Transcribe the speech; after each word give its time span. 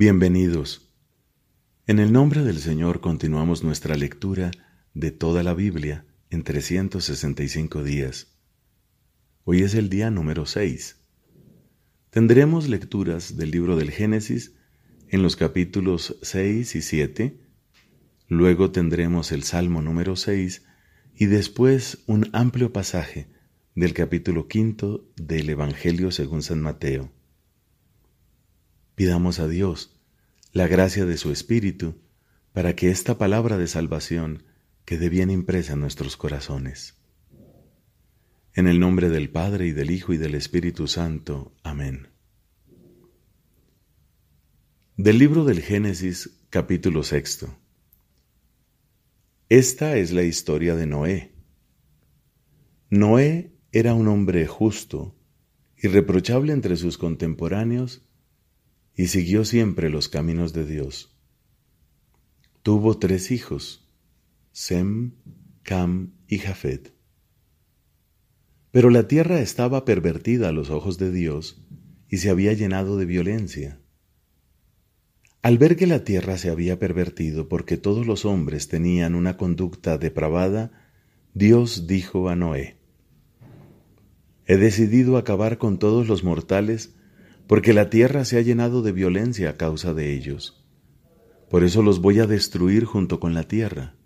Bienvenidos. 0.00 0.92
En 1.88 1.98
el 1.98 2.12
nombre 2.12 2.44
del 2.44 2.58
Señor 2.58 3.00
continuamos 3.00 3.64
nuestra 3.64 3.96
lectura 3.96 4.52
de 4.94 5.10
toda 5.10 5.42
la 5.42 5.54
Biblia 5.54 6.06
en 6.30 6.44
365 6.44 7.82
días. 7.82 8.38
Hoy 9.42 9.62
es 9.62 9.74
el 9.74 9.88
día 9.90 10.12
número 10.12 10.46
6. 10.46 11.00
Tendremos 12.10 12.68
lecturas 12.68 13.36
del 13.36 13.50
libro 13.50 13.74
del 13.74 13.90
Génesis 13.90 14.54
en 15.08 15.24
los 15.24 15.34
capítulos 15.34 16.16
6 16.22 16.76
y 16.76 16.82
7, 16.82 17.40
luego 18.28 18.70
tendremos 18.70 19.32
el 19.32 19.42
Salmo 19.42 19.82
número 19.82 20.14
6 20.14 20.64
y 21.16 21.26
después 21.26 22.04
un 22.06 22.30
amplio 22.32 22.72
pasaje 22.72 23.26
del 23.74 23.94
capítulo 23.94 24.46
quinto 24.46 25.10
del 25.16 25.50
Evangelio 25.50 26.12
según 26.12 26.44
San 26.44 26.60
Mateo. 26.62 27.17
Pidamos 28.98 29.38
a 29.38 29.46
Dios 29.46 29.96
la 30.52 30.66
gracia 30.66 31.06
de 31.06 31.18
su 31.18 31.30
Espíritu 31.30 32.02
para 32.52 32.74
que 32.74 32.90
esta 32.90 33.16
palabra 33.16 33.56
de 33.56 33.68
salvación 33.68 34.42
quede 34.84 35.08
bien 35.08 35.30
impresa 35.30 35.74
en 35.74 35.80
nuestros 35.80 36.16
corazones. 36.16 36.96
En 38.54 38.66
el 38.66 38.80
nombre 38.80 39.08
del 39.08 39.30
Padre 39.30 39.68
y 39.68 39.70
del 39.70 39.92
Hijo 39.92 40.14
y 40.14 40.16
del 40.16 40.34
Espíritu 40.34 40.88
Santo. 40.88 41.54
Amén. 41.62 42.08
Del 44.96 45.18
libro 45.18 45.44
del 45.44 45.60
Génesis, 45.62 46.40
capítulo 46.50 47.04
sexto. 47.04 47.56
Esta 49.48 49.96
es 49.96 50.10
la 50.10 50.24
historia 50.24 50.74
de 50.74 50.86
Noé. 50.88 51.36
Noé 52.90 53.52
era 53.70 53.94
un 53.94 54.08
hombre 54.08 54.48
justo, 54.48 55.14
irreprochable 55.76 56.52
entre 56.52 56.76
sus 56.76 56.98
contemporáneos 56.98 58.07
y 58.98 59.06
siguió 59.06 59.44
siempre 59.44 59.90
los 59.90 60.08
caminos 60.08 60.52
de 60.52 60.66
Dios. 60.66 61.16
Tuvo 62.64 62.98
tres 62.98 63.30
hijos, 63.30 63.88
Sem, 64.50 65.12
Cam 65.62 66.14
y 66.26 66.38
Jafet. 66.38 66.92
Pero 68.72 68.90
la 68.90 69.06
tierra 69.06 69.38
estaba 69.38 69.84
pervertida 69.84 70.48
a 70.48 70.52
los 70.52 70.70
ojos 70.70 70.98
de 70.98 71.12
Dios 71.12 71.64
y 72.08 72.16
se 72.16 72.28
había 72.28 72.52
llenado 72.54 72.96
de 72.96 73.06
violencia. 73.06 73.80
Al 75.42 75.58
ver 75.58 75.76
que 75.76 75.86
la 75.86 76.02
tierra 76.02 76.36
se 76.36 76.50
había 76.50 76.80
pervertido 76.80 77.48
porque 77.48 77.76
todos 77.76 78.04
los 78.04 78.24
hombres 78.24 78.66
tenían 78.66 79.14
una 79.14 79.36
conducta 79.36 79.96
depravada, 79.96 80.72
Dios 81.34 81.86
dijo 81.86 82.28
a 82.28 82.34
Noé, 82.34 82.78
He 84.44 84.56
decidido 84.56 85.18
acabar 85.18 85.58
con 85.58 85.78
todos 85.78 86.08
los 86.08 86.24
mortales 86.24 86.97
porque 87.48 87.72
la 87.72 87.88
tierra 87.88 88.26
se 88.26 88.36
ha 88.36 88.42
llenado 88.42 88.82
de 88.82 88.92
violencia 88.92 89.50
a 89.50 89.56
causa 89.56 89.94
de 89.94 90.12
ellos. 90.12 90.64
Por 91.50 91.64
eso 91.64 91.82
los 91.82 92.00
voy 92.00 92.20
a 92.20 92.26
destruir 92.26 92.84
junto 92.84 93.18
con 93.18 93.32
la 93.32 93.44
tierra. 93.44 93.96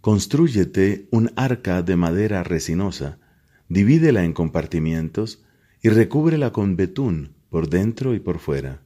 Constrúyete 0.00 1.08
un 1.12 1.30
arca 1.36 1.82
de 1.82 1.94
madera 1.94 2.42
resinosa, 2.42 3.20
divídela 3.68 4.24
en 4.24 4.32
compartimientos 4.32 5.44
y 5.80 5.88
recúbrela 5.88 6.52
con 6.52 6.74
betún 6.76 7.36
por 7.48 7.70
dentro 7.70 8.12
y 8.14 8.18
por 8.18 8.40
fuera. 8.40 8.82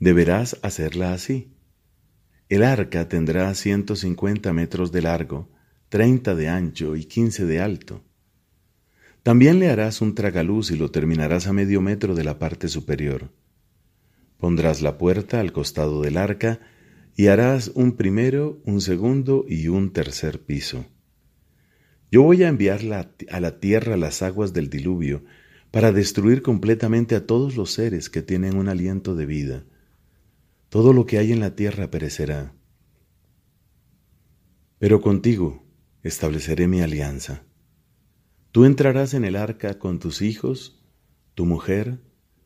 Deberás 0.00 0.58
hacerla 0.62 1.12
así. 1.12 1.54
El 2.48 2.64
arca 2.64 3.08
tendrá 3.08 3.54
150 3.54 4.52
metros 4.52 4.90
de 4.90 5.02
largo, 5.02 5.52
30 5.88 6.34
de 6.34 6.48
ancho 6.48 6.96
y 6.96 7.04
15 7.04 7.46
de 7.46 7.60
alto. 7.60 8.04
También 9.24 9.58
le 9.58 9.70
harás 9.70 10.02
un 10.02 10.14
tragaluz 10.14 10.70
y 10.70 10.76
lo 10.76 10.90
terminarás 10.90 11.46
a 11.46 11.54
medio 11.54 11.80
metro 11.80 12.14
de 12.14 12.24
la 12.24 12.38
parte 12.38 12.68
superior. 12.68 13.32
Pondrás 14.36 14.82
la 14.82 14.98
puerta 14.98 15.40
al 15.40 15.50
costado 15.50 16.02
del 16.02 16.18
arca 16.18 16.60
y 17.16 17.28
harás 17.28 17.72
un 17.74 17.92
primero, 17.92 18.60
un 18.66 18.82
segundo 18.82 19.46
y 19.48 19.68
un 19.68 19.94
tercer 19.94 20.42
piso. 20.42 20.84
Yo 22.10 22.22
voy 22.22 22.42
a 22.42 22.48
enviar 22.48 22.80
a 23.30 23.40
la 23.40 23.60
tierra 23.60 23.96
las 23.96 24.20
aguas 24.20 24.52
del 24.52 24.68
diluvio 24.68 25.24
para 25.70 25.90
destruir 25.90 26.42
completamente 26.42 27.14
a 27.14 27.26
todos 27.26 27.56
los 27.56 27.72
seres 27.72 28.10
que 28.10 28.20
tienen 28.20 28.58
un 28.58 28.68
aliento 28.68 29.14
de 29.14 29.24
vida. 29.24 29.64
Todo 30.68 30.92
lo 30.92 31.06
que 31.06 31.16
hay 31.16 31.32
en 31.32 31.40
la 31.40 31.56
tierra 31.56 31.90
perecerá. 31.90 32.52
Pero 34.78 35.00
contigo 35.00 35.64
estableceré 36.02 36.68
mi 36.68 36.82
alianza. 36.82 37.42
Tú 38.54 38.64
entrarás 38.66 39.14
en 39.14 39.24
el 39.24 39.34
arca 39.34 39.80
con 39.80 39.98
tus 39.98 40.22
hijos, 40.22 40.80
tu 41.34 41.44
mujer 41.44 41.98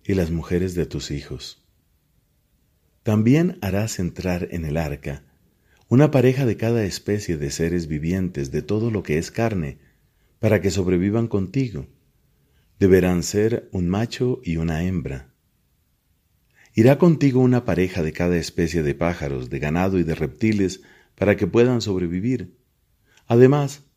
y 0.07 0.15
las 0.15 0.31
mujeres 0.31 0.75
de 0.75 0.87
tus 0.87 1.11
hijos. 1.11 1.69
También 3.03 3.59
harás 3.61 3.99
entrar 3.99 4.49
en 4.51 4.65
el 4.65 4.79
arca 4.79 5.23
una 5.87 6.11
pareja 6.11 6.47
de 6.47 6.57
cada 6.57 6.83
especie 6.85 7.37
de 7.37 7.51
seres 7.51 7.89
vivientes 7.89 8.51
de 8.51 8.63
todo 8.63 8.91
lo 8.91 9.03
que 9.03 9.19
es 9.19 9.31
carne, 9.31 9.81
para 10.39 10.63
que 10.63 10.71
sobrevivan 10.71 11.29
contigo. 11.29 11.89
Deberán 12.79 13.23
ser 13.23 13.69
un 13.73 13.87
macho 13.91 14.41
y 14.43 14.57
una 14.57 14.85
hembra. 14.85 15.35
Irá 16.73 16.97
contigo 16.97 17.41
una 17.41 17.67
pareja 17.67 18.03
de 18.03 18.15
cada 18.15 18.39
especie 18.39 18.83
de 18.83 18.95
pájaros, 18.95 19.51
de 19.51 19.59
ganado 19.59 19.99
y 19.99 20.05
de 20.05 20.15
reptiles, 20.15 20.81
para 21.17 21.37
que 21.37 21.47
puedan 21.47 21.83
sobrevivir. 21.83 22.57
Además, 23.27 23.88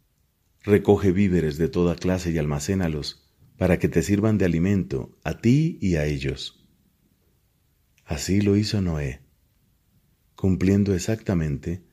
Recoge 0.64 1.12
víveres 1.12 1.58
de 1.58 1.70
toda 1.70 1.96
clase 1.96 2.32
y 2.32 2.38
almacénalos 2.38 3.28
para 3.58 3.80
que 3.80 3.90
te 3.90 4.04
sirvan 4.04 4.38
de 4.38 4.46
alimento 4.46 5.18
a 5.24 5.40
ti 5.40 5.78
y 5.82 5.96
a 5.96 6.06
ellos. 6.06 6.68
Así 8.06 8.42
lo 8.42 8.56
hizo 8.56 8.82
Noé, 8.82 9.22
cumpliendo 10.36 10.94
exactamente 10.94 11.84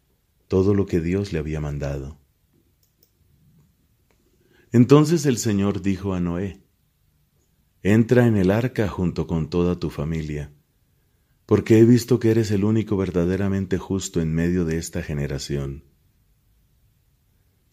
todo 0.48 0.74
lo 0.74 0.86
que 0.86 1.00
Dios 1.00 1.32
le 1.32 1.38
había 1.38 1.60
mandado. 1.60 2.18
Entonces 4.72 5.24
el 5.26 5.38
Señor 5.38 5.80
dijo 5.80 6.14
a 6.14 6.20
Noé, 6.20 6.62
Entra 7.82 8.26
en 8.26 8.36
el 8.36 8.50
arca 8.50 8.88
junto 8.88 9.26
con 9.26 9.48
toda 9.48 9.78
tu 9.78 9.88
familia, 9.88 10.52
porque 11.46 11.78
he 11.78 11.84
visto 11.84 12.18
que 12.18 12.30
eres 12.30 12.50
el 12.50 12.64
único 12.64 12.96
verdaderamente 12.96 13.78
justo 13.78 14.20
en 14.20 14.34
medio 14.34 14.64
de 14.64 14.76
esta 14.76 15.02
generación. 15.02 15.84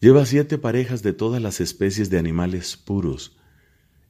Lleva 0.06 0.24
siete 0.24 0.56
parejas 0.56 1.02
de 1.02 1.12
todas 1.12 1.42
las 1.42 1.60
especies 1.60 2.10
de 2.10 2.18
animales 2.18 2.76
puros 2.76 3.36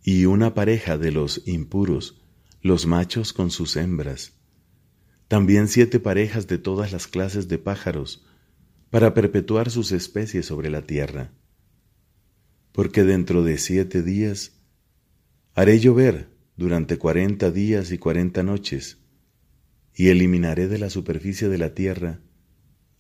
y 0.03 0.27
una 0.27 0.53
pareja 0.53 0.99
de 0.99 1.11
los 1.11 1.49
impuros, 1.49 2.23
los 2.61 2.85
machos 2.85 3.33
con 3.33 3.51
sus 3.51 3.77
hembras. 3.77 4.35
También 5.27 5.69
siete 5.69 5.99
parejas 5.99 6.49
de 6.49 6.59
todas 6.59 6.93
las 6.93 7.07
clases 7.07 7.49
de 7.49 7.57
pájaros, 7.57 8.27
para 8.91 9.15
perpetuar 9.15 9.71
sus 9.71 9.91
especies 9.91 10.45
sobre 10.45 10.69
la 10.69 10.83
tierra. 10.83 11.33
Porque 12.73 13.03
dentro 13.03 13.43
de 13.43 13.57
siete 13.57 14.03
días 14.03 14.61
haré 15.55 15.81
llover 15.81 16.29
durante 16.59 16.99
cuarenta 16.99 17.51
días 17.51 17.91
y 17.91 17.97
cuarenta 17.97 18.43
noches, 18.43 18.99
y 19.95 20.09
eliminaré 20.09 20.69
de 20.69 20.77
la 20.77 20.91
superficie 20.91 21.49
de 21.49 21.57
la 21.57 21.75
tierra 21.75 22.21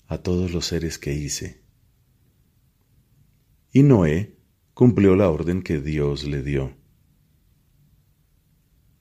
a 0.07 0.17
todos 0.17 0.51
los 0.51 0.65
seres 0.65 0.99
que 0.99 1.13
hice. 1.13 1.66
Y 3.77 3.83
Noé 3.83 4.35
cumplió 4.73 5.17
la 5.17 5.29
orden 5.29 5.61
que 5.61 5.83
Dios 5.83 6.25
le 6.25 6.43
dio. 6.43 6.75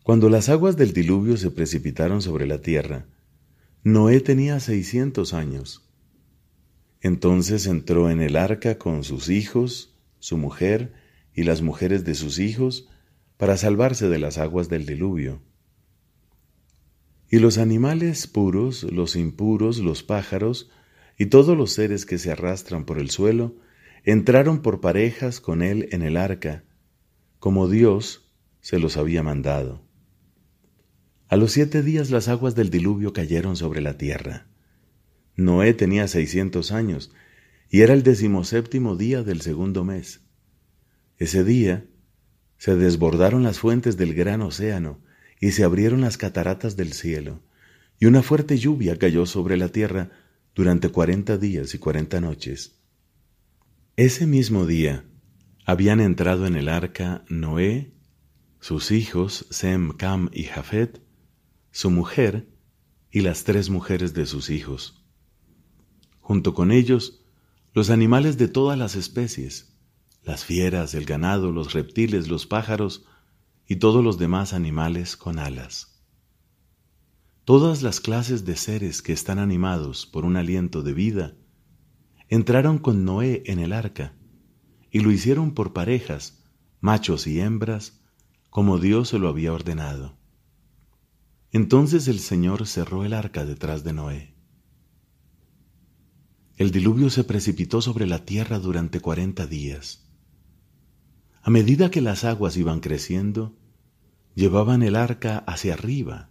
Cuando 0.03 0.27
las 0.27 0.49
aguas 0.49 0.75
del 0.75 0.91
diluvio 0.91 1.37
se 1.37 1.49
precipitaron 1.49 2.21
sobre 2.21 2.45
la 2.45 2.59
tierra, 2.59 3.05
Noé 3.85 4.19
tenía 4.19 4.59
seiscientos 4.59 5.33
años. 5.33 5.87
Entonces 6.99 7.67
entró 7.67 8.09
en 8.09 8.19
el 8.19 8.35
arca 8.35 8.77
con 8.77 9.05
sus 9.05 9.29
hijos, 9.29 9.95
su 10.19 10.35
mujer 10.35 10.91
y 11.33 11.43
las 11.43 11.61
mujeres 11.61 12.03
de 12.03 12.13
sus 12.13 12.37
hijos 12.37 12.89
para 13.37 13.55
salvarse 13.55 14.09
de 14.09 14.19
las 14.19 14.37
aguas 14.37 14.67
del 14.67 14.85
diluvio. 14.85 15.41
Y 17.31 17.39
los 17.39 17.59
animales 17.59 18.27
puros, 18.27 18.83
los 18.83 19.15
impuros, 19.15 19.77
los 19.77 20.03
pájaros 20.03 20.69
y 21.17 21.27
todos 21.27 21.57
los 21.57 21.71
seres 21.71 22.05
que 22.05 22.17
se 22.17 22.29
arrastran 22.29 22.83
por 22.83 22.99
el 22.99 23.09
suelo 23.09 23.55
entraron 24.05 24.61
por 24.61 24.81
parejas 24.81 25.41
con 25.41 25.63
él 25.63 25.89
en 25.91 26.03
el 26.03 26.15
arca, 26.15 26.63
como 27.39 27.67
Dios 27.67 28.31
se 28.61 28.77
los 28.77 28.97
había 28.97 29.23
mandado. 29.23 29.83
A 31.27 31.37
los 31.37 31.51
siete 31.51 31.81
días 31.81 32.11
las 32.11 32.27
aguas 32.27 32.53
del 32.53 32.69
diluvio 32.69 33.13
cayeron 33.13 33.55
sobre 33.55 33.81
la 33.81 33.97
tierra. 33.97 34.47
Noé 35.35 35.73
tenía 35.73 36.07
seiscientos 36.07 36.71
años 36.71 37.11
y 37.69 37.81
era 37.81 37.93
el 37.93 38.03
decimoséptimo 38.03 38.95
día 38.95 39.23
del 39.23 39.41
segundo 39.41 39.83
mes. 39.83 40.21
Ese 41.17 41.43
día 41.43 41.85
se 42.57 42.75
desbordaron 42.75 43.41
las 43.41 43.57
fuentes 43.57 43.97
del 43.97 44.13
gran 44.13 44.43
océano 44.43 45.01
y 45.41 45.51
se 45.51 45.63
abrieron 45.63 46.01
las 46.01 46.17
cataratas 46.17 46.77
del 46.77 46.93
cielo, 46.93 47.41
y 47.99 48.05
una 48.05 48.21
fuerte 48.21 48.57
lluvia 48.57 48.97
cayó 48.97 49.25
sobre 49.25 49.57
la 49.57 49.69
tierra 49.69 50.11
durante 50.53 50.89
cuarenta 50.89 51.37
días 51.37 51.73
y 51.73 51.79
cuarenta 51.79 52.21
noches. 52.21 52.74
Ese 53.97 54.27
mismo 54.27 54.65
día 54.65 55.05
habían 55.63 56.01
entrado 56.01 56.45
en 56.45 56.57
el 56.57 56.67
arca 56.67 57.23
Noé, 57.29 57.93
sus 58.59 58.91
hijos 58.91 59.47
Sem, 59.51 59.93
Cam 59.93 60.29
y 60.33 60.43
Jafet, 60.43 61.01
su 61.71 61.89
mujer 61.91 62.49
y 63.09 63.21
las 63.21 63.45
tres 63.45 63.69
mujeres 63.69 64.13
de 64.13 64.25
sus 64.25 64.49
hijos. 64.49 65.01
Junto 66.19 66.53
con 66.53 66.73
ellos, 66.73 67.23
los 67.73 67.89
animales 67.89 68.37
de 68.37 68.49
todas 68.49 68.77
las 68.77 68.97
especies, 68.97 69.77
las 70.23 70.43
fieras, 70.43 70.93
el 70.93 71.05
ganado, 71.05 71.53
los 71.53 71.71
reptiles, 71.71 72.27
los 72.27 72.45
pájaros 72.45 73.05
y 73.65 73.77
todos 73.77 74.03
los 74.03 74.17
demás 74.17 74.51
animales 74.51 75.15
con 75.15 75.39
alas. 75.39 76.03
Todas 77.45 77.81
las 77.81 78.01
clases 78.01 78.43
de 78.43 78.57
seres 78.57 79.01
que 79.01 79.13
están 79.13 79.39
animados 79.39 80.05
por 80.05 80.25
un 80.25 80.35
aliento 80.35 80.81
de 80.81 80.93
vida 80.93 81.37
entraron 82.35 82.77
con 82.79 83.05
Noé 83.05 83.43
en 83.45 83.59
el 83.59 83.73
arca 83.73 84.13
y 84.91 84.99
lo 84.99 85.11
hicieron 85.11 85.53
por 85.53 85.73
parejas, 85.73 86.43
machos 86.79 87.27
y 87.27 87.39
hembras, 87.39 88.01
como 88.49 88.77
Dios 88.77 89.09
se 89.09 89.19
lo 89.19 89.27
había 89.27 89.51
ordenado. 89.51 90.17
Entonces 91.51 92.07
el 92.07 92.19
Señor 92.19 92.67
cerró 92.67 93.05
el 93.05 93.13
arca 93.13 93.45
detrás 93.45 93.83
de 93.83 93.93
Noé. 93.93 94.35
El 96.57 96.71
diluvio 96.71 97.09
se 97.09 97.23
precipitó 97.23 97.81
sobre 97.81 98.05
la 98.05 98.25
tierra 98.25 98.59
durante 98.59 98.99
cuarenta 98.99 99.45
días. 99.45 100.07
A 101.41 101.49
medida 101.49 101.91
que 101.91 102.01
las 102.01 102.23
aguas 102.23 102.55
iban 102.57 102.79
creciendo, 102.79 103.57
llevaban 104.35 104.83
el 104.83 104.95
arca 104.95 105.39
hacia 105.39 105.73
arriba, 105.73 106.29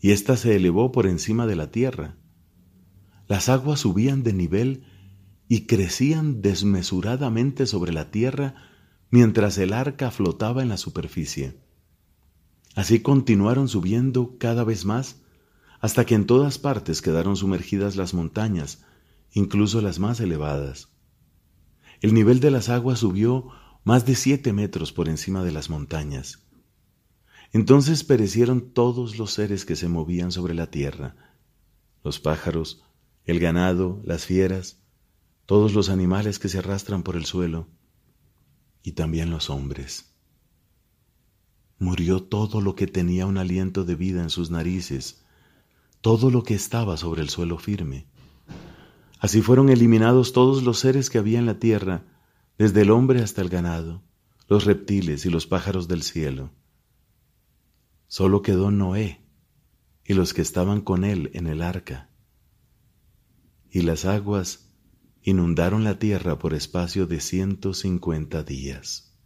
y 0.00 0.12
ésta 0.12 0.36
se 0.36 0.56
elevó 0.56 0.92
por 0.92 1.06
encima 1.06 1.46
de 1.46 1.56
la 1.56 1.70
tierra. 1.70 2.16
Las 3.28 3.48
aguas 3.48 3.80
subían 3.80 4.22
de 4.22 4.32
nivel 4.32 4.84
y 5.52 5.66
crecían 5.66 6.42
desmesuradamente 6.42 7.66
sobre 7.66 7.92
la 7.92 8.12
tierra 8.12 8.54
mientras 9.10 9.58
el 9.58 9.72
arca 9.72 10.12
flotaba 10.12 10.62
en 10.62 10.68
la 10.68 10.76
superficie. 10.76 11.58
Así 12.76 13.00
continuaron 13.00 13.66
subiendo 13.66 14.38
cada 14.38 14.62
vez 14.62 14.84
más 14.84 15.22
hasta 15.80 16.06
que 16.06 16.14
en 16.14 16.26
todas 16.26 16.58
partes 16.58 17.02
quedaron 17.02 17.34
sumergidas 17.34 17.96
las 17.96 18.14
montañas, 18.14 18.84
incluso 19.32 19.80
las 19.80 19.98
más 19.98 20.20
elevadas. 20.20 20.90
El 22.00 22.14
nivel 22.14 22.38
de 22.38 22.52
las 22.52 22.68
aguas 22.68 23.00
subió 23.00 23.48
más 23.82 24.06
de 24.06 24.14
siete 24.14 24.52
metros 24.52 24.92
por 24.92 25.08
encima 25.08 25.42
de 25.42 25.50
las 25.50 25.68
montañas. 25.68 26.46
Entonces 27.52 28.04
perecieron 28.04 28.70
todos 28.70 29.18
los 29.18 29.32
seres 29.32 29.64
que 29.64 29.74
se 29.74 29.88
movían 29.88 30.30
sobre 30.30 30.54
la 30.54 30.70
tierra, 30.70 31.16
los 32.04 32.20
pájaros, 32.20 32.84
el 33.24 33.40
ganado, 33.40 34.00
las 34.04 34.26
fieras, 34.26 34.79
todos 35.50 35.74
los 35.74 35.88
animales 35.88 36.38
que 36.38 36.48
se 36.48 36.58
arrastran 36.58 37.02
por 37.02 37.16
el 37.16 37.24
suelo 37.24 37.66
y 38.84 38.92
también 38.92 39.30
los 39.30 39.50
hombres. 39.50 40.14
Murió 41.80 42.22
todo 42.22 42.60
lo 42.60 42.76
que 42.76 42.86
tenía 42.86 43.26
un 43.26 43.36
aliento 43.36 43.84
de 43.84 43.96
vida 43.96 44.22
en 44.22 44.30
sus 44.30 44.52
narices, 44.52 45.24
todo 46.02 46.30
lo 46.30 46.44
que 46.44 46.54
estaba 46.54 46.96
sobre 46.96 47.22
el 47.22 47.30
suelo 47.30 47.58
firme. 47.58 48.06
Así 49.18 49.42
fueron 49.42 49.70
eliminados 49.70 50.32
todos 50.32 50.62
los 50.62 50.78
seres 50.78 51.10
que 51.10 51.18
había 51.18 51.40
en 51.40 51.46
la 51.46 51.58
tierra, 51.58 52.04
desde 52.56 52.82
el 52.82 52.92
hombre 52.92 53.20
hasta 53.20 53.42
el 53.42 53.48
ganado, 53.48 54.04
los 54.46 54.66
reptiles 54.66 55.26
y 55.26 55.30
los 55.30 55.48
pájaros 55.48 55.88
del 55.88 56.04
cielo. 56.04 56.52
Solo 58.06 58.42
quedó 58.42 58.70
Noé 58.70 59.20
y 60.04 60.14
los 60.14 60.32
que 60.32 60.42
estaban 60.42 60.80
con 60.80 61.02
él 61.02 61.28
en 61.34 61.48
el 61.48 61.60
arca. 61.60 62.08
Y 63.68 63.82
las 63.82 64.04
aguas 64.04 64.69
inundaron 65.22 65.84
la 65.84 65.98
tierra 65.98 66.38
por 66.38 66.54
espacio 66.54 67.06
de 67.06 67.20
ciento 67.20 67.74
cincuenta 67.74 68.42
días. 68.42 69.18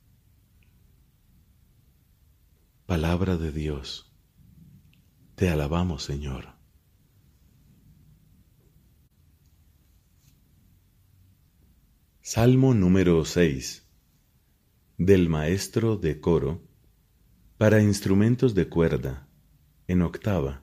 Palabra 2.87 3.37
de 3.37 3.53
Dios. 3.53 4.13
Te 5.37 5.49
alabamos, 5.49 6.03
Señor. 6.03 6.55
Salmo 12.21 12.75
número 12.75 13.25
6 13.25 13.87
del 14.97 15.29
maestro 15.29 15.97
de 15.97 16.21
coro 16.21 16.63
para 17.59 17.83
instrumentos 17.83 18.55
de 18.55 18.69
cuerda 18.69 19.29
en 19.89 20.03
octava. 20.03 20.63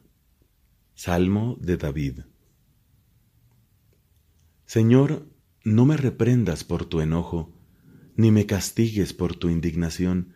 Salmo 0.95 1.57
de 1.60 1.78
David. 1.78 2.19
Señor, 4.73 5.27
no 5.65 5.85
me 5.85 5.97
reprendas 5.97 6.63
por 6.63 6.85
tu 6.85 7.01
enojo, 7.01 7.53
ni 8.15 8.31
me 8.31 8.45
castigues 8.45 9.12
por 9.12 9.35
tu 9.35 9.50
indignación. 9.50 10.33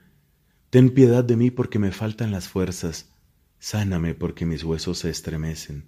Ten 0.69 0.93
piedad 0.93 1.23
de 1.23 1.37
mí 1.37 1.51
porque 1.51 1.79
me 1.79 1.93
faltan 1.93 2.31
las 2.31 2.49
fuerzas, 2.49 3.13
sáname 3.59 4.13
porque 4.13 4.45
mis 4.45 4.65
huesos 4.65 4.99
se 4.99 5.09
estremecen. 5.09 5.85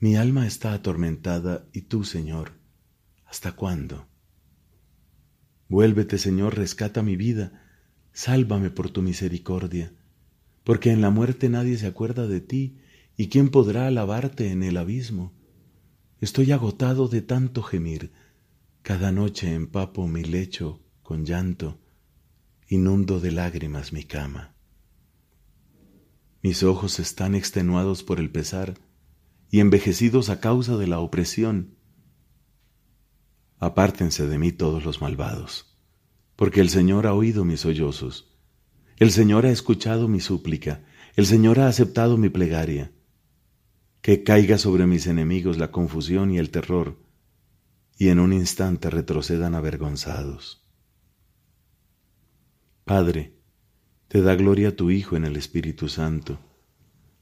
Mi 0.00 0.16
alma 0.16 0.46
está 0.46 0.74
atormentada 0.74 1.66
y 1.72 1.80
tú, 1.80 2.04
Señor, 2.04 2.52
¿hasta 3.24 3.52
cuándo? 3.52 4.06
Vuélvete, 5.70 6.18
Señor, 6.18 6.58
rescata 6.58 7.02
mi 7.02 7.16
vida, 7.16 7.64
sálvame 8.12 8.68
por 8.68 8.90
tu 8.90 9.00
misericordia, 9.00 9.94
porque 10.62 10.90
en 10.90 11.00
la 11.00 11.08
muerte 11.08 11.48
nadie 11.48 11.78
se 11.78 11.86
acuerda 11.86 12.26
de 12.26 12.42
ti, 12.42 12.76
y 13.16 13.30
quién 13.30 13.48
podrá 13.48 13.86
alabarte 13.86 14.50
en 14.50 14.62
el 14.62 14.76
abismo. 14.76 15.35
Estoy 16.18 16.50
agotado 16.52 17.08
de 17.08 17.20
tanto 17.20 17.62
gemir. 17.62 18.10
Cada 18.80 19.12
noche 19.12 19.52
empapo 19.52 20.08
mi 20.08 20.24
lecho 20.24 20.80
con 21.02 21.26
llanto, 21.26 21.78
inundo 22.68 23.20
de 23.20 23.32
lágrimas 23.32 23.92
mi 23.92 24.04
cama. 24.04 24.54
Mis 26.42 26.62
ojos 26.62 27.00
están 27.00 27.34
extenuados 27.34 28.02
por 28.02 28.18
el 28.18 28.30
pesar 28.30 28.78
y 29.50 29.60
envejecidos 29.60 30.30
a 30.30 30.40
causa 30.40 30.78
de 30.78 30.86
la 30.86 31.00
opresión. 31.00 31.76
Apártense 33.58 34.26
de 34.26 34.38
mí 34.38 34.52
todos 34.52 34.86
los 34.86 35.02
malvados, 35.02 35.76
porque 36.34 36.62
el 36.62 36.70
Señor 36.70 37.06
ha 37.06 37.12
oído 37.12 37.44
mis 37.44 37.60
sollozos, 37.60 38.34
el 38.96 39.10
Señor 39.10 39.44
ha 39.44 39.50
escuchado 39.50 40.08
mi 40.08 40.20
súplica, 40.20 40.82
el 41.14 41.26
Señor 41.26 41.60
ha 41.60 41.68
aceptado 41.68 42.16
mi 42.16 42.30
plegaria 42.30 42.95
que 44.06 44.22
caiga 44.22 44.56
sobre 44.56 44.86
mis 44.86 45.08
enemigos 45.08 45.58
la 45.58 45.72
confusión 45.72 46.30
y 46.30 46.38
el 46.38 46.50
terror, 46.50 46.96
y 47.98 48.10
en 48.10 48.20
un 48.20 48.32
instante 48.32 48.88
retrocedan 48.88 49.56
avergonzados. 49.56 50.64
Padre, 52.84 53.34
te 54.06 54.22
da 54.22 54.36
gloria 54.36 54.68
a 54.68 54.76
tu 54.76 54.92
Hijo 54.92 55.16
en 55.16 55.24
el 55.24 55.34
Espíritu 55.34 55.88
Santo, 55.88 56.38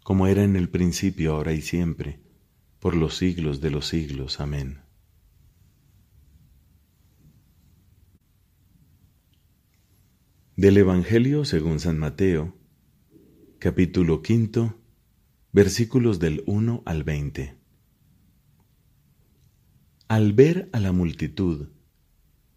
como 0.02 0.26
era 0.26 0.44
en 0.44 0.56
el 0.56 0.68
principio, 0.68 1.32
ahora 1.32 1.54
y 1.54 1.62
siempre, 1.62 2.20
por 2.80 2.96
los 2.96 3.16
siglos 3.16 3.62
de 3.62 3.70
los 3.70 3.86
siglos. 3.86 4.38
Amén. 4.38 4.82
Del 10.54 10.76
Evangelio 10.76 11.46
según 11.46 11.80
San 11.80 11.98
Mateo, 11.98 12.54
capítulo 13.58 14.20
quinto, 14.20 14.83
versículos 15.54 16.18
del 16.18 16.42
1 16.46 16.82
al 16.84 17.04
20. 17.04 17.56
Al 20.08 20.32
ver 20.32 20.68
a 20.72 20.80
la 20.80 20.90
multitud, 20.90 21.68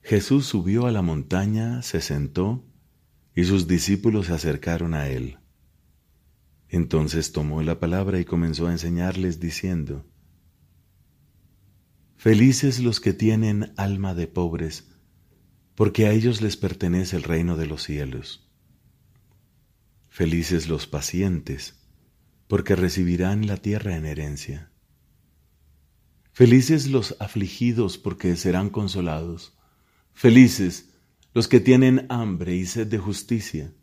Jesús 0.02 0.48
subió 0.48 0.88
a 0.88 0.92
la 0.92 1.04
montaña, 1.04 1.84
se 1.84 2.02
sentó, 2.02 2.66
y 3.36 3.44
sus 3.44 3.68
discípulos 3.68 4.26
se 4.26 4.34
acercaron 4.34 4.96
a 4.96 5.10
él. 5.10 5.38
Entonces 6.70 7.32
tomó 7.32 7.62
la 7.62 7.80
palabra 7.80 8.20
y 8.20 8.26
comenzó 8.26 8.66
a 8.66 8.72
enseñarles 8.72 9.40
diciendo, 9.40 10.04
Felices 12.16 12.80
los 12.80 13.00
que 13.00 13.14
tienen 13.14 13.74
alma 13.78 14.16
de 14.16 14.26
pobres, 14.26 14.90
porque 15.76 16.08
a 16.08 16.14
ellos 16.14 16.42
les 16.42 16.58
pertenece 16.58 17.16
el 17.16 17.22
reino 17.22 17.58
de 17.58 17.68
los 17.68 17.84
cielos. 17.84 18.50
Felices 20.10 20.68
los 20.68 20.88
pacientes, 20.88 21.87
porque 22.48 22.76
recibirán 22.76 23.46
la 23.46 23.58
tierra 23.58 23.96
en 23.98 24.06
herencia. 24.06 24.72
Felices 26.32 26.88
los 26.88 27.16
afligidos, 27.20 27.98
porque 27.98 28.36
serán 28.36 28.70
consolados. 28.70 29.58
Felices 30.14 30.94
los 31.34 31.48
que 31.48 31.60
tienen 31.60 32.06
hambre 32.10 32.56
y 32.56 32.66
sed 32.66 32.88
de 32.88 33.00
justicia, 33.00 33.74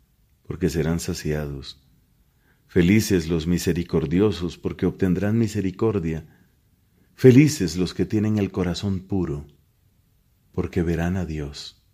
porque 0.43 0.69
serán 0.69 0.99
saciados. 0.99 1.85
Felices 2.67 3.27
los 3.27 3.45
misericordiosos, 3.45 4.57
porque 4.57 4.85
obtendrán 4.85 5.37
misericordia. 5.37 6.27
Felices 7.13 7.77
los 7.77 7.93
que 7.93 8.05
tienen 8.05 8.37
el 8.37 8.51
corazón 8.51 9.01
puro, 9.01 9.47
porque 10.51 10.81
verán 10.81 11.17
a 11.17 11.25
Dios. 11.25 11.85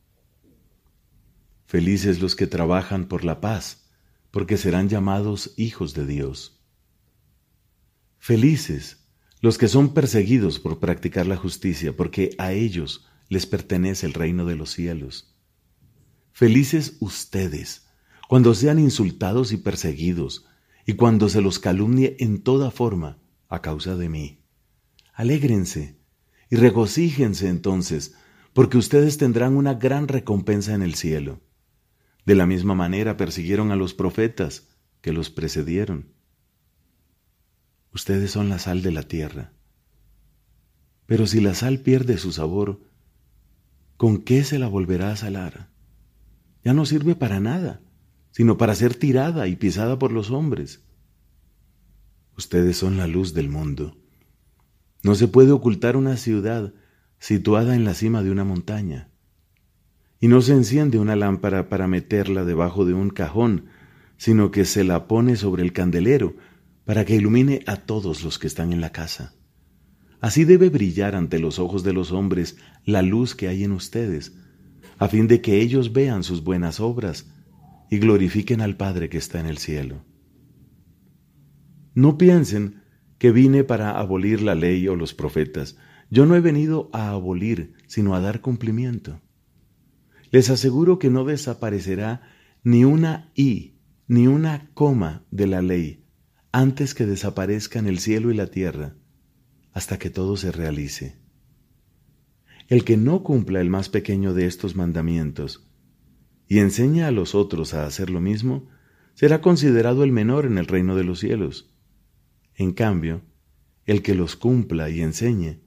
Felices 1.66 2.22
los 2.22 2.36
que 2.36 2.48
trabajan 2.48 3.06
por 3.08 3.24
la 3.24 3.42
paz, 3.42 3.90
porque 4.32 4.58
serán 4.58 4.90
llamados 4.90 5.54
hijos 5.58 5.94
de 5.94 6.06
Dios. 6.06 6.61
Felices 8.24 9.04
los 9.40 9.58
que 9.58 9.68
son 9.68 9.96
perseguidos 9.96 10.60
por 10.60 10.80
practicar 10.80 11.25
la 11.25 11.38
justicia, 11.38 11.98
porque 11.98 12.36
a 12.38 12.51
ellos 12.51 13.08
les 13.30 13.48
pertenece 13.48 14.06
el 14.06 14.13
reino 14.13 14.46
de 14.46 14.56
los 14.56 14.70
cielos. 14.70 15.36
Felices 16.32 16.98
ustedes 17.00 17.88
cuando 18.30 18.54
sean 18.54 18.78
insultados 18.78 19.51
y 19.51 19.58
perseguidos, 19.58 20.46
y 20.86 20.94
cuando 20.94 21.30
se 21.30 21.42
los 21.42 21.58
calumnie 21.58 22.16
en 22.20 22.44
toda 22.44 22.70
forma 22.70 23.18
a 23.50 23.63
causa 23.63 23.96
de 23.96 24.08
mí. 24.08 24.44
Alégrense 25.16 25.98
y 26.51 26.58
regocíjense 26.58 27.50
entonces, 27.50 28.13
porque 28.54 28.78
ustedes 28.78 29.18
tendrán 29.18 29.58
una 29.58 29.74
gran 29.74 30.08
recompensa 30.08 30.75
en 30.75 30.84
el 30.84 30.94
cielo. 30.94 31.42
De 32.28 32.36
la 32.36 32.46
misma 32.46 32.75
manera 32.75 33.18
persiguieron 33.18 33.72
a 33.72 33.75
los 33.75 33.96
profetas 33.96 34.70
que 35.01 35.12
los 35.12 35.32
precedieron. 35.32 36.21
Ustedes 37.94 38.32
son 38.32 38.48
la 38.50 38.58
sal 38.58 38.82
de 38.82 38.92
la 38.92 39.04
tierra. 39.04 39.52
Pero 41.08 41.28
si 41.28 41.42
la 41.42 41.54
sal 41.54 41.80
pierde 41.80 42.18
su 42.18 42.32
sabor, 42.32 42.80
¿con 43.98 44.20
qué 44.20 44.46
se 44.46 44.60
la 44.60 44.68
volverá 44.68 45.12
a 45.12 45.18
salar? 45.18 45.70
Ya 46.64 46.74
no 46.74 46.86
sirve 46.86 47.16
para 47.16 47.42
nada, 47.42 47.82
sino 48.32 48.58
para 48.58 48.76
ser 48.76 48.96
tirada 48.96 49.48
y 49.48 49.58
pisada 49.58 50.00
por 50.00 50.14
los 50.14 50.32
hombres. 50.32 50.86
Ustedes 52.38 52.78
son 52.78 52.96
la 52.96 53.08
luz 53.08 53.34
del 53.34 53.50
mundo. 53.50 53.98
No 55.04 55.16
se 55.16 55.28
puede 55.28 55.52
ocultar 55.52 55.98
una 55.98 56.16
ciudad 56.16 56.74
situada 57.20 57.76
en 57.76 57.84
la 57.84 57.94
cima 57.94 58.24
de 58.24 58.32
una 58.32 58.46
montaña. 58.46 59.10
Y 60.22 60.30
no 60.30 60.42
se 60.42 60.54
enciende 60.54 60.98
una 60.98 61.18
lámpara 61.18 61.68
para 61.68 61.88
meterla 61.88 62.46
debajo 62.46 62.86
de 62.86 62.94
un 62.94 63.10
cajón, 63.10 63.66
sino 64.18 64.50
que 64.50 64.64
se 64.64 64.84
la 64.84 65.08
pone 65.08 65.36
sobre 65.36 65.64
el 65.64 65.74
candelero 65.74 66.36
para 66.86 67.06
que 67.06 67.16
ilumine 67.16 67.64
a 67.68 67.78
todos 67.78 68.24
los 68.24 68.40
que 68.40 68.48
están 68.48 68.74
en 68.74 68.82
la 68.82 68.92
casa. 68.92 69.36
Así 70.20 70.46
debe 70.46 70.70
brillar 70.70 71.16
ante 71.16 71.40
los 71.40 71.60
ojos 71.60 71.84
de 71.84 71.94
los 71.94 72.12
hombres 72.12 72.58
la 72.86 73.02
luz 73.02 73.36
que 73.36 73.48
hay 73.48 73.64
en 73.64 73.72
ustedes, 73.72 74.38
a 74.98 75.08
fin 75.08 75.28
de 75.28 75.42
que 75.42 75.62
ellos 75.62 75.94
vean 75.94 76.24
sus 76.24 76.44
buenas 76.44 76.80
obras 76.80 77.32
y 77.90 77.98
glorifiquen 77.98 78.62
al 78.62 78.78
Padre 78.78 79.10
que 79.10 79.18
está 79.18 79.40
en 79.40 79.48
el 79.48 79.58
cielo. 79.58 80.06
No 81.94 82.18
piensen 82.18 82.82
que 83.18 83.32
vine 83.32 83.64
para 83.64 84.00
abolir 84.00 84.42
la 84.42 84.56
ley 84.56 84.88
o 84.88 84.96
los 84.96 85.14
profetas. 85.14 85.78
Yo 86.10 86.26
no 86.26 86.36
he 86.36 86.40
venido 86.40 86.90
a 86.94 87.10
abolir, 87.10 87.74
sino 87.88 88.16
a 88.16 88.20
dar 88.20 88.42
cumplimiento. 88.42 89.22
Les 90.32 90.50
aseguro 90.50 91.00
que 91.00 91.10
no 91.10 91.26
desaparecerá 91.26 92.22
ni 92.64 92.86
una 92.86 93.32
i, 93.36 93.76
ni 94.08 94.28
una 94.28 94.70
coma 94.74 95.26
de 95.32 95.48
la 95.48 95.62
ley, 95.62 96.06
antes 96.51 96.93
que 96.93 97.05
desaparezcan 97.05 97.88
el 97.88 98.00
cielo 98.00 98.31
y 98.31 98.36
la 98.36 98.48
tierra, 98.48 98.96
hasta 99.72 99.98
que 99.98 100.10
todo 100.10 100.36
se 100.36 100.51
realice. 100.51 101.17
El 102.67 102.84
que 102.84 102.98
no 102.98 103.24
cumpla 103.24 103.62
el 103.62 103.70
más 103.70 103.89
pequeño 103.89 104.34
de 104.34 104.48
estos 104.48 104.75
mandamientos 104.75 105.67
y 106.48 106.60
enseña 106.60 107.08
a 107.08 107.12
los 107.12 107.36
otros 107.36 107.74
a 107.74 107.86
hacer 107.86 108.10
lo 108.10 108.20
mismo, 108.20 108.67
será 109.13 109.41
considerado 109.41 110.03
el 110.03 110.12
menor 110.12 110.46
en 110.46 110.58
el 110.58 110.67
reino 110.67 110.96
de 110.96 111.03
los 111.05 111.20
cielos. 111.20 111.74
En 112.55 112.74
cambio, 112.74 113.22
el 113.86 114.01
que 114.01 114.15
los 114.15 114.36
cumpla 114.36 114.89
y 114.89 115.01
enseñe 115.01 115.62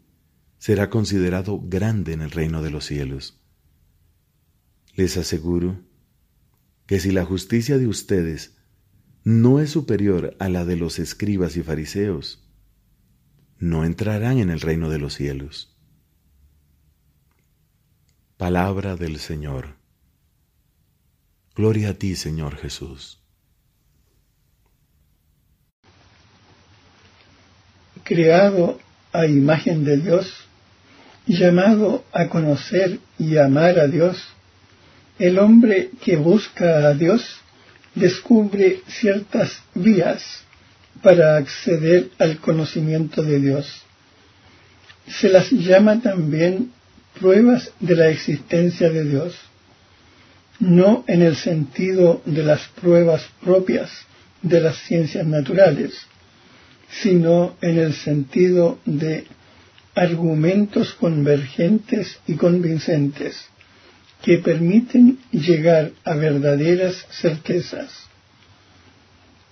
será 0.59 0.91
considerado 0.91 1.61
grande 1.63 2.13
en 2.13 2.21
el 2.21 2.31
reino 2.31 2.63
de 2.63 2.71
los 2.71 2.85
cielos. 2.85 3.41
Les 4.95 5.17
aseguro 5.17 5.81
que 6.87 7.01
si 7.01 7.11
la 7.11 7.25
justicia 7.25 7.79
de 7.79 7.87
ustedes 7.87 8.54
no 9.25 9.59
es 9.59 9.71
superior 9.71 10.37
a 10.39 10.49
la 10.49 10.65
de 10.65 10.77
los 10.77 10.99
escribas 10.99 11.57
y 11.57 11.63
fariseos, 11.63 12.45
no 13.59 13.85
entrarán 13.85 14.39
en 14.39 14.51
el 14.51 14.61
reino 14.61 14.91
de 14.91 14.99
los 14.99 15.15
cielos. 15.15 15.75
Palabra 18.37 18.97
del 18.97 19.19
Señor. 19.19 19.77
Gloria 21.57 21.91
a 21.91 21.95
ti, 21.95 22.15
Señor 22.17 22.57
Jesús. 22.57 23.25
creado 28.05 28.79
a 29.13 29.27
imagen 29.27 29.85
de 29.85 29.97
Dios, 29.97 30.33
llamado 31.27 32.05
a 32.13 32.29
conocer 32.29 33.01
y 33.19 33.39
amar 33.39 33.79
a 33.79 33.89
Dios, 33.89 34.23
el 35.19 35.39
hombre 35.39 35.91
que 36.05 36.17
busca 36.17 36.89
a 36.89 36.95
Dios 36.95 37.41
descubre 37.95 38.83
ciertas 38.89 39.63
vías 39.75 40.43
para 41.03 41.37
acceder 41.37 42.11
al 42.19 42.39
conocimiento 42.39 43.23
de 43.23 43.41
Dios. 43.41 43.83
Se 45.07 45.29
las 45.29 45.51
llama 45.51 46.01
también 46.01 46.73
pruebas 47.21 47.71
de 47.81 47.95
la 47.95 48.09
existencia 48.09 48.91
de 48.91 49.05
Dios, 49.05 49.37
no 50.59 51.05
en 51.07 51.23
el 51.23 51.37
sentido 51.37 52.23
de 52.25 52.43
las 52.43 52.67
pruebas 52.81 53.23
propias 53.43 53.91
de 54.43 54.61
las 54.61 54.77
ciencias 54.79 55.27
naturales, 55.27 55.95
sino 57.03 57.57
en 57.61 57.79
el 57.79 57.95
sentido 57.95 58.79
de 58.85 59.27
argumentos 59.95 60.95
convergentes 60.95 62.19
y 62.27 62.35
convincentes 62.35 63.49
que 64.25 64.39
permiten 64.39 65.19
llegar 65.33 65.93
a 66.03 66.15
verdaderas 66.15 67.07
certezas. 67.11 67.93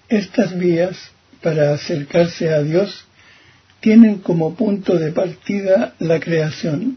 Estas 0.09 0.59
vías 0.59 0.97
para 1.43 1.75
acercarse 1.75 2.49
a 2.49 2.62
Dios 2.62 3.05
tienen 3.81 4.21
como 4.21 4.55
punto 4.55 4.99
de 4.99 5.12
partida 5.12 5.95
la 5.99 6.21
creación, 6.21 6.97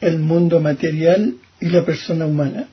el 0.00 0.20
mundo 0.20 0.60
material 0.60 1.34
y 1.60 1.70
la 1.70 1.84
persona 1.84 2.26
humana. 2.26 2.68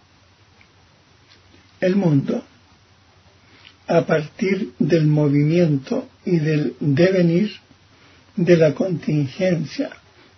El 1.81 1.95
mundo 1.95 2.43
a 3.87 4.05
partir 4.05 4.73
del 4.77 5.07
movimiento 5.07 6.07
y 6.23 6.37
del 6.37 6.75
devenir, 6.79 7.51
de 8.35 8.57
la 8.57 8.75
contingencia, 8.75 9.89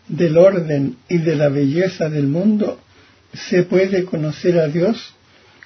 del 0.08 0.38
orden 0.38 0.96
y 1.10 1.18
de 1.18 1.36
la 1.36 1.50
belleza 1.50 2.10
del 2.10 2.28
mundo, 2.28 2.80
se 3.34 3.64
puede 3.64 4.06
conocer 4.06 4.60
a 4.60 4.68
Dios 4.68 5.14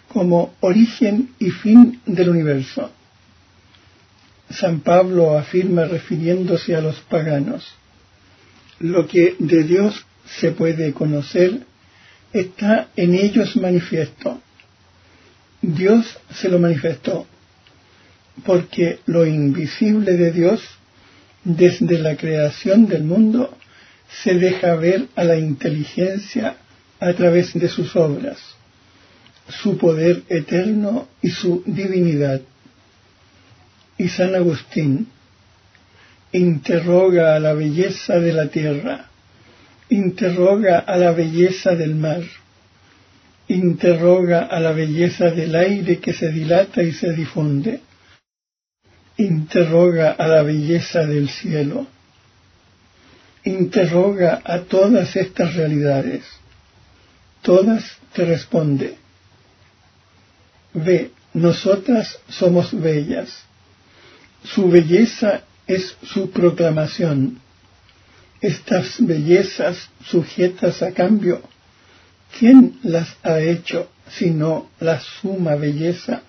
como 0.08 0.54
origen 0.60 1.30
y 1.40 1.50
fin 1.50 2.02
del 2.06 2.30
universo. 2.30 2.92
San 4.50 4.82
Pablo 4.82 5.38
afirma 5.38 5.86
refiriéndose 5.86 6.76
a 6.76 6.82
los 6.82 7.00
paganos, 7.02 7.74
lo 8.80 9.08
que 9.08 9.36
de 9.40 9.64
Dios 9.64 10.06
se 10.26 10.52
puede 10.52 10.94
conocer 10.94 11.62
está 12.32 12.90
en 12.96 13.16
ellos 13.16 13.56
manifiesto. 13.56 14.42
Dios 15.62 16.20
se 16.32 16.50
lo 16.50 16.60
manifestó 16.60 17.26
porque 18.46 19.00
lo 19.06 19.26
invisible 19.26 20.14
de 20.14 20.32
Dios, 20.32 20.62
desde 21.44 22.00
la 22.00 22.16
creación 22.18 22.88
del 22.88 23.04
mundo, 23.04 23.56
se 24.24 24.36
deja 24.36 24.76
ver 24.76 25.08
a 25.16 25.24
la 25.24 25.38
inteligencia 25.38 26.58
a 27.04 27.14
través 27.14 27.54
de 27.54 27.68
sus 27.68 27.96
obras, 27.96 28.38
su 29.50 29.78
poder 29.78 30.24
eterno 30.30 31.08
y 31.22 31.30
su 31.30 31.64
divinidad. 31.66 32.42
Y 33.98 34.08
San 34.10 34.36
Agustín 34.36 35.08
interroga 36.32 37.36
a 37.36 37.40
la 37.40 37.54
belleza 37.54 38.20
de 38.20 38.34
la 38.34 38.48
tierra, 38.48 39.08
interroga 39.90 40.80
a 40.80 40.98
la 40.98 41.12
belleza 41.12 41.76
del 41.76 41.96
mar, 41.96 42.24
interroga 43.48 44.44
a 44.46 44.60
la 44.60 44.72
belleza 44.72 45.32
del 45.32 45.56
aire 45.56 46.00
que 46.00 46.14
se 46.14 46.32
dilata 46.32 46.82
y 46.82 46.92
se 46.94 47.12
difunde 47.14 47.82
interroga 49.18 50.12
a 50.12 50.28
la 50.28 50.44
belleza 50.44 51.06
del 51.06 51.30
cielo, 51.30 51.88
interroga 53.44 54.42
a 54.44 54.60
todas 54.62 55.16
estas 55.16 55.56
realidades, 55.56 56.24
todas 57.44 57.84
te 58.14 58.26
responde, 58.26 58.98
ve, 60.74 61.12
nosotras 61.34 62.20
somos 62.30 62.74
bellas, 62.74 63.30
su 64.44 64.70
belleza 64.70 65.42
es 65.68 65.96
su 66.04 66.32
proclamación, 66.32 67.40
estas 68.42 68.96
bellezas 69.00 69.90
sujetas 70.06 70.82
a 70.82 70.92
cambio, 70.92 71.42
¿quién 72.38 72.80
las 72.84 73.16
ha 73.24 73.40
hecho 73.40 73.90
sino 74.10 74.70
la 74.80 75.00
suma 75.00 75.56
belleza 75.56 76.24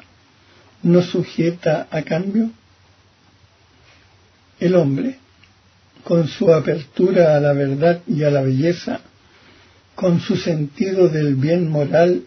no 0.82 1.02
sujeta 1.02 1.88
a 1.90 2.02
cambio? 2.02 2.50
El 4.60 4.76
hombre, 4.76 5.18
con 6.04 6.28
su 6.28 6.52
apertura 6.52 7.36
a 7.36 7.40
la 7.40 7.52
verdad 7.52 8.00
y 8.06 8.22
a 8.22 8.30
la 8.30 8.42
belleza, 8.42 9.00
con 9.94 10.20
su 10.20 10.36
sentido 10.36 11.08
del 11.08 11.34
bien 11.36 11.68
moral, 11.68 12.24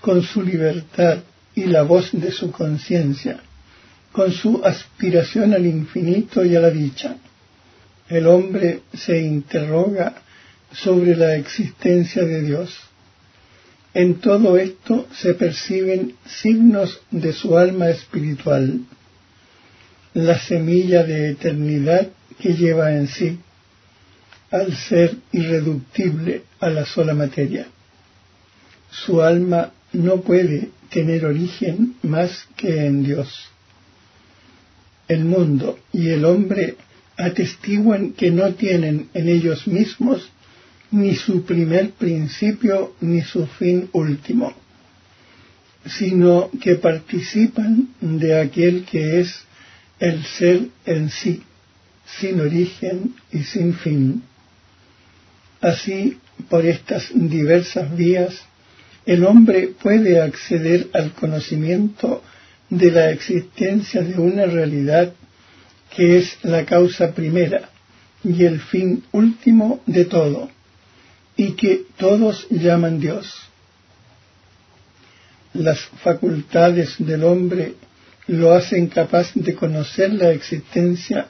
con 0.00 0.22
su 0.22 0.42
libertad 0.42 1.18
y 1.54 1.64
la 1.64 1.82
voz 1.82 2.10
de 2.12 2.30
su 2.30 2.50
conciencia, 2.50 3.40
con 4.12 4.32
su 4.32 4.64
aspiración 4.64 5.54
al 5.54 5.66
infinito 5.66 6.44
y 6.44 6.54
a 6.54 6.60
la 6.60 6.70
dicha, 6.70 7.16
el 8.08 8.26
hombre 8.26 8.82
se 8.94 9.20
interroga 9.20 10.22
sobre 10.72 11.16
la 11.16 11.36
existencia 11.36 12.24
de 12.24 12.42
Dios. 12.42 12.78
En 13.94 14.20
todo 14.20 14.56
esto 14.56 15.06
se 15.12 15.34
perciben 15.34 16.14
signos 16.26 17.00
de 17.10 17.32
su 17.32 17.58
alma 17.58 17.90
espiritual 17.90 18.80
la 20.14 20.38
semilla 20.38 21.04
de 21.04 21.30
eternidad 21.30 22.08
que 22.40 22.54
lleva 22.54 22.92
en 22.92 23.06
sí, 23.08 23.38
al 24.50 24.74
ser 24.76 25.16
irreductible 25.32 26.42
a 26.60 26.70
la 26.70 26.86
sola 26.86 27.14
materia. 27.14 27.66
Su 28.90 29.20
alma 29.20 29.72
no 29.92 30.20
puede 30.20 30.70
tener 30.90 31.24
origen 31.24 31.96
más 32.02 32.46
que 32.56 32.86
en 32.86 33.04
Dios. 33.04 33.50
El 35.06 35.24
mundo 35.24 35.78
y 35.92 36.08
el 36.08 36.24
hombre 36.24 36.76
atestiguan 37.16 38.12
que 38.12 38.30
no 38.30 38.54
tienen 38.54 39.08
en 39.12 39.28
ellos 39.28 39.66
mismos 39.66 40.30
ni 40.90 41.14
su 41.14 41.44
primer 41.44 41.90
principio 41.92 42.94
ni 43.00 43.22
su 43.22 43.46
fin 43.46 43.88
último, 43.92 44.54
sino 45.86 46.50
que 46.62 46.76
participan 46.76 47.88
de 48.00 48.40
aquel 48.40 48.84
que 48.84 49.20
es 49.20 49.42
el 49.98 50.24
ser 50.24 50.68
en 50.86 51.10
sí, 51.10 51.42
sin 52.18 52.40
origen 52.40 53.14
y 53.32 53.42
sin 53.42 53.74
fin. 53.74 54.22
Así, 55.60 56.18
por 56.48 56.64
estas 56.64 57.10
diversas 57.14 57.94
vías, 57.96 58.34
el 59.06 59.24
hombre 59.24 59.68
puede 59.82 60.20
acceder 60.20 60.88
al 60.92 61.12
conocimiento 61.12 62.22
de 62.70 62.90
la 62.90 63.10
existencia 63.10 64.02
de 64.02 64.20
una 64.20 64.46
realidad 64.46 65.12
que 65.94 66.18
es 66.18 66.38
la 66.42 66.64
causa 66.64 67.12
primera 67.12 67.70
y 68.22 68.44
el 68.44 68.60
fin 68.60 69.04
último 69.12 69.80
de 69.86 70.04
todo, 70.04 70.50
y 71.36 71.52
que 71.52 71.84
todos 71.96 72.46
llaman 72.50 73.00
Dios. 73.00 73.34
Las 75.54 75.80
facultades 76.02 76.96
del 76.98 77.24
hombre 77.24 77.74
lo 78.26 78.52
hacen 78.52 78.88
capaz 78.88 79.32
de 79.34 79.54
conocer 79.54 80.12
la 80.12 80.30
existencia 80.32 81.28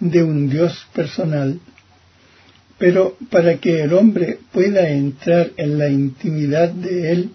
de 0.00 0.22
un 0.22 0.50
Dios 0.50 0.86
personal. 0.92 1.60
Pero 2.80 3.14
para 3.30 3.58
que 3.58 3.82
el 3.82 3.92
hombre 3.92 4.38
pueda 4.52 4.88
entrar 4.88 5.50
en 5.58 5.76
la 5.76 5.90
intimidad 5.90 6.70
de 6.70 7.12
él, 7.12 7.30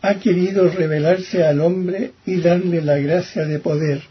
ha 0.00 0.14
querido 0.14 0.68
revelarse 0.68 1.44
al 1.44 1.60
hombre 1.60 2.12
y 2.24 2.40
darle 2.40 2.80
la 2.80 2.96
gracia 2.96 3.44
de 3.44 3.58
poder 3.58 4.02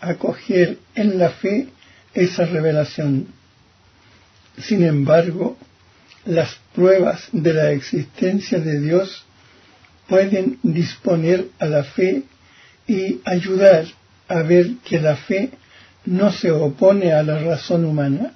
acoger 0.00 0.78
en 0.96 1.16
la 1.16 1.30
fe 1.30 1.68
esa 2.12 2.44
revelación. 2.44 3.28
Sin 4.58 4.82
embargo, 4.82 5.56
las 6.24 6.58
pruebas 6.74 7.28
de 7.30 7.54
la 7.54 7.70
existencia 7.70 8.58
de 8.58 8.80
Dios 8.80 9.24
pueden 10.08 10.58
disponer 10.64 11.46
a 11.60 11.66
la 11.66 11.84
fe 11.84 12.24
y 12.88 13.20
ayudar 13.24 13.84
a 14.26 14.42
ver 14.42 14.72
que 14.84 15.00
la 15.00 15.14
fe 15.14 15.50
no 16.04 16.32
se 16.32 16.50
opone 16.50 17.12
a 17.12 17.22
la 17.22 17.38
razón 17.38 17.84
humana. 17.84 18.32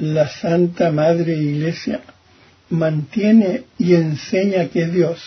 La 0.00 0.28
Santa 0.28 0.90
Madre 0.90 1.36
Iglesia 1.36 2.00
mantiene 2.70 3.64
y 3.76 3.94
enseña 3.94 4.70
que 4.70 4.86
Dios, 4.86 5.20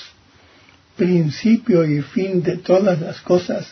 principio 0.98 1.86
y 1.86 2.01
fin 2.01 2.42
de 2.42 2.58
todas 2.58 3.00
las 3.00 3.22
cosas, 3.22 3.68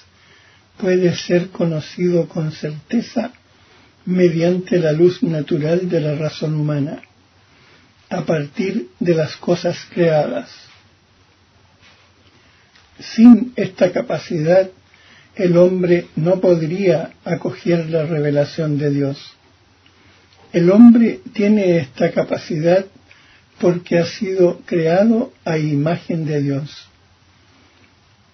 puede 0.78 1.16
ser 1.16 1.50
conocido 1.50 2.28
con 2.28 2.52
certeza 2.52 3.32
mediante 4.06 4.78
la 4.78 4.92
luz 4.92 5.24
natural 5.24 5.90
de 5.90 6.02
la 6.02 6.14
razón 6.14 6.54
humana, 6.54 7.02
a 8.08 8.22
partir 8.24 8.90
de 9.00 9.16
las 9.16 9.36
cosas 9.38 9.80
creadas. 9.92 10.52
Sin 13.00 13.54
esta 13.56 13.92
capacidad, 13.92 14.70
el 15.34 15.58
hombre 15.58 16.10
no 16.16 16.40
podría 16.40 17.10
acoger 17.26 17.90
la 17.90 18.06
revelación 18.06 18.78
de 18.78 18.92
Dios. 18.92 19.36
El 20.54 20.70
hombre 20.70 21.22
tiene 21.34 21.78
esta 21.78 22.12
capacidad 22.12 22.86
porque 23.60 24.00
ha 24.00 24.06
sido 24.06 24.62
creado 24.66 25.32
a 25.46 25.58
imagen 25.58 26.26
de 26.26 26.42
Dios. 26.42 26.88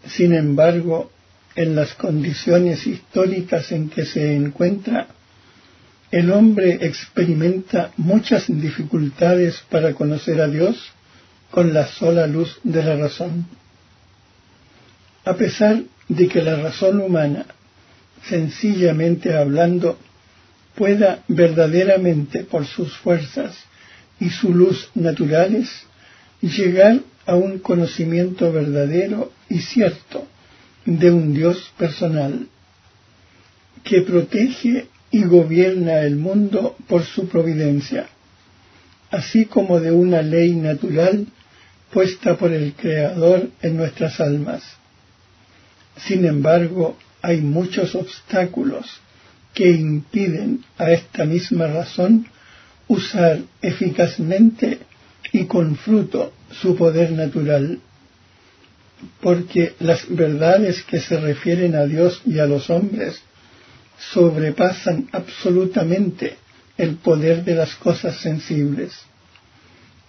Sin 0.08 0.34
embargo, 0.34 1.12
en 1.56 1.75
las 1.75 1.93
condiciones 1.93 2.88
históricas 2.88 3.71
en 3.71 3.89
que 3.89 4.06
se 4.06 4.36
encuentra, 4.36 5.08
el 6.12 6.32
hombre 6.32 6.80
experimenta 6.82 7.91
muchas 7.97 8.47
dificultades 8.47 9.62
para 9.69 9.93
conocer 9.93 10.39
a 10.39 10.47
Dios 10.47 10.77
con 11.51 11.73
la 11.73 11.88
sola 11.88 12.25
luz 12.25 12.60
de 12.63 12.84
la 12.84 12.95
razón. 12.95 13.45
A 15.25 15.34
pesar 15.34 15.84
de 16.08 16.27
que 16.30 16.41
la 16.41 16.56
razón 16.56 17.01
humana, 17.01 17.45
sencillamente 18.23 19.36
hablando, 19.36 19.99
pueda 20.77 21.23
verdaderamente 21.27 22.43
por 22.43 22.65
sus 22.65 22.95
fuerzas 22.97 23.57
y 24.19 24.29
su 24.29 24.53
luz 24.53 24.89
naturales 24.93 25.67
llegar 26.39 27.01
a 27.25 27.35
un 27.35 27.57
conocimiento 27.59 28.53
verdadero 28.53 29.31
y 29.49 29.59
cierto 29.59 30.27
de 30.85 31.11
un 31.11 31.33
Dios 31.33 31.73
personal 31.77 32.47
que 33.83 34.01
protege 34.01 34.87
y 35.09 35.23
gobierna 35.23 36.01
el 36.01 36.15
mundo 36.15 36.75
por 36.87 37.03
su 37.03 37.27
providencia, 37.27 38.07
así 39.09 39.45
como 39.45 39.79
de 39.79 39.91
una 39.91 40.21
ley 40.21 40.53
natural 40.53 41.25
puesta 41.91 42.37
por 42.37 42.51
el 42.51 42.73
Creador 42.73 43.49
en 43.61 43.77
nuestras 43.77 44.19
almas. 44.19 44.63
Sin 45.97 46.25
embargo, 46.25 46.97
hay 47.21 47.41
muchos 47.41 47.95
obstáculos 47.95 49.01
que 49.58 49.72
impiden 49.72 50.63
a 50.78 50.91
esta 50.91 51.26
misma 51.26 51.65
razón 51.65 52.28
usar 52.88 53.39
eficazmente 53.60 54.78
y 55.34 55.46
con 55.46 55.76
fruto 55.78 56.32
su 56.62 56.76
poder 56.76 57.12
natural, 57.13 57.80
porque 59.20 59.74
las 59.80 60.08
verdades 60.15 60.84
que 60.84 61.00
se 61.00 61.20
refieren 61.20 61.74
a 61.74 61.86
Dios 61.86 62.22
y 62.24 62.38
a 62.38 62.46
los 62.46 62.70
hombres 62.70 63.20
sobrepasan 64.13 65.10
absolutamente 65.12 66.36
el 66.78 66.98
poder 66.98 67.43
de 67.43 67.56
las 67.56 67.74
cosas 67.78 68.15
sensibles, 68.17 68.91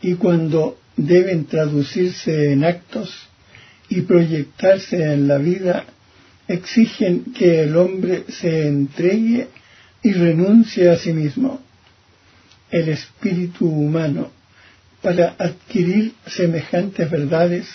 y 0.02 0.16
cuando 0.16 0.78
deben 0.94 1.46
traducirse 1.46 2.52
en 2.52 2.64
actos 2.64 3.14
y 3.88 4.02
proyectarse 4.02 5.10
en 5.14 5.26
la 5.26 5.38
vida, 5.38 5.86
exigen 6.48 7.32
que 7.34 7.62
el 7.64 7.76
hombre 7.76 8.24
se 8.28 8.66
entregue 8.66 9.48
y 10.02 10.12
renuncie 10.12 10.88
a 10.90 10.96
sí 10.96 11.12
mismo 11.12 11.60
el 12.70 12.88
espíritu 12.88 13.66
humano 13.66 14.30
para 15.02 15.36
adquirir 15.38 16.14
semejantes 16.26 17.10
verdades 17.10 17.66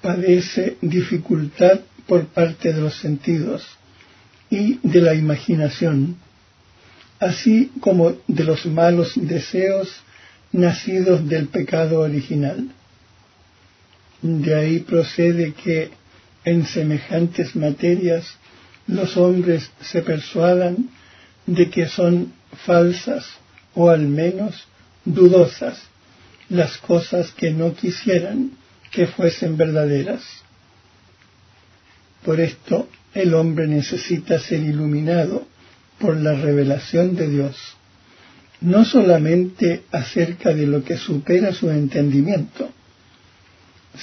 padece 0.00 0.76
dificultad 0.80 1.80
por 2.06 2.26
parte 2.26 2.72
de 2.72 2.80
los 2.80 2.96
sentidos 2.96 3.66
y 4.50 4.78
de 4.82 5.00
la 5.00 5.14
imaginación, 5.14 6.16
así 7.20 7.70
como 7.80 8.16
de 8.26 8.44
los 8.44 8.66
malos 8.66 9.12
deseos 9.16 9.88
nacidos 10.50 11.26
del 11.28 11.48
pecado 11.48 12.00
original. 12.00 12.68
De 14.20 14.54
ahí 14.54 14.80
procede 14.80 15.52
que 15.52 15.90
en 16.44 16.66
semejantes 16.66 17.54
materias 17.54 18.36
los 18.86 19.16
hombres 19.16 19.70
se 19.80 20.02
persuadan 20.02 20.90
de 21.46 21.70
que 21.70 21.86
son 21.86 22.32
falsas 22.64 23.24
o 23.74 23.90
al 23.90 24.06
menos 24.06 24.66
dudosas 25.04 25.80
las 26.48 26.76
cosas 26.78 27.30
que 27.30 27.52
no 27.52 27.74
quisieran 27.74 28.52
que 28.90 29.06
fuesen 29.06 29.56
verdaderas. 29.56 30.22
Por 32.24 32.40
esto 32.40 32.88
el 33.14 33.34
hombre 33.34 33.66
necesita 33.66 34.38
ser 34.38 34.60
iluminado 34.60 35.46
por 35.98 36.16
la 36.16 36.34
revelación 36.34 37.16
de 37.16 37.28
Dios, 37.28 37.56
no 38.60 38.84
solamente 38.84 39.82
acerca 39.92 40.52
de 40.52 40.66
lo 40.66 40.84
que 40.84 40.96
supera 40.96 41.52
su 41.52 41.70
entendimiento, 41.70 42.70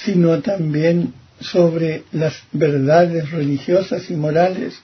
sino 0.04 0.40
también 0.40 1.14
sobre 1.40 2.04
las 2.12 2.34
verdades 2.52 3.30
religiosas 3.30 4.10
y 4.10 4.14
morales 4.14 4.80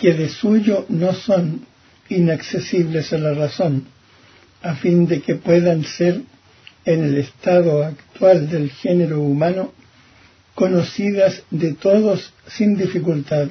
que 0.00 0.14
de 0.14 0.28
suyo 0.28 0.86
no 0.88 1.12
son 1.12 1.66
inaccesibles 2.08 3.12
a 3.12 3.18
la 3.18 3.34
razón, 3.34 3.86
a 4.62 4.74
fin 4.76 5.06
de 5.06 5.20
que 5.20 5.34
puedan 5.34 5.84
ser 5.84 6.22
en 6.84 7.04
el 7.04 7.18
estado 7.18 7.84
actual 7.84 8.48
del 8.48 8.70
género 8.70 9.20
humano 9.20 9.72
conocidas 10.54 11.42
de 11.50 11.74
todos 11.74 12.32
sin 12.46 12.76
dificultad, 12.76 13.48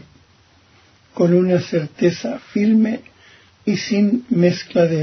con 1.14 1.34
una 1.34 1.60
certeza 1.60 2.40
firme 2.54 3.02
y 3.66 3.78
sin 3.78 4.26
mezcla 4.30 4.86
de 4.86 5.00